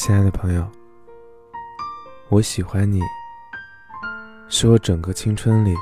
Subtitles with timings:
[0.00, 0.64] 亲爱的朋友，
[2.28, 3.02] 我喜欢你，
[4.48, 5.74] 是我整个青春里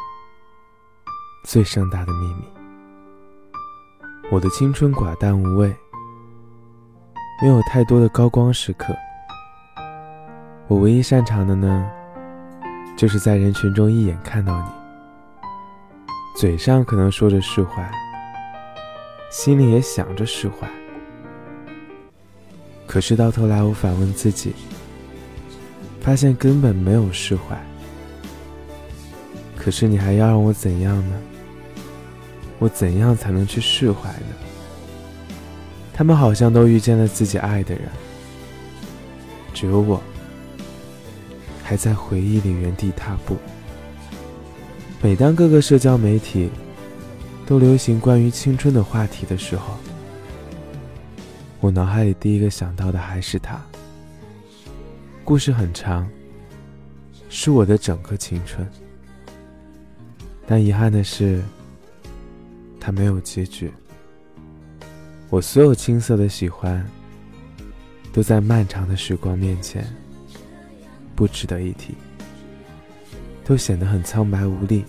[1.44, 2.42] 最盛大的秘密。
[4.30, 5.68] 我的青春寡淡无味，
[7.42, 8.96] 没有太多的高光时刻。
[10.66, 11.86] 我唯一擅长的呢，
[12.96, 14.70] 就是在人群中一眼看到你，
[16.40, 17.86] 嘴上可能说着释怀，
[19.30, 20.66] 心里也想着释怀。
[22.96, 24.54] 可是到头来，我反问自己，
[26.00, 27.54] 发现根本没有释怀。
[29.54, 31.14] 可是你还要让我怎样呢？
[32.58, 34.34] 我怎样才能去释怀呢？
[35.92, 37.84] 他们好像都遇见了自己爱的人，
[39.52, 40.02] 只有我
[41.62, 43.36] 还在回忆里原地踏步。
[45.02, 46.48] 每当各个社交媒体
[47.44, 49.74] 都流行关于青春的话题的时候，
[51.66, 53.60] 我脑海里第一个想到的还是他。
[55.24, 56.08] 故事很长，
[57.28, 58.64] 是我的整个青春。
[60.46, 61.42] 但遗憾的是，
[62.78, 63.68] 他没有结局。
[65.28, 66.86] 我所有青涩的喜欢，
[68.12, 69.84] 都在漫长的时光面前
[71.16, 71.96] 不值得一提，
[73.44, 74.84] 都显得很苍白无力。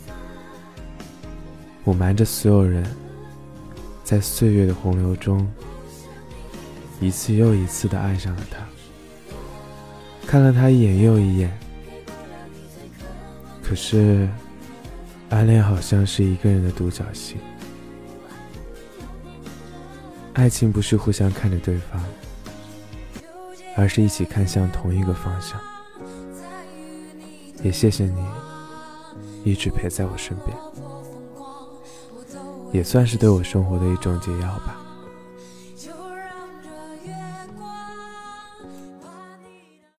[1.83, 2.86] 我瞒着所有人，
[4.03, 5.52] 在岁月的洪流中。
[7.00, 8.66] 一次又一次的爱上了他，
[10.26, 11.56] 看了他一眼又一眼。
[13.64, 14.28] 可是，
[15.30, 17.36] 暗恋好像是一个人的独角戏。
[20.34, 22.02] 爱情不是互相看着对方，
[23.76, 25.59] 而是一起看向同一个方向。
[27.61, 28.26] 也谢谢你，
[29.44, 30.58] 一直陪在我身边，
[32.72, 34.80] 也算是对我生活的一种解药吧。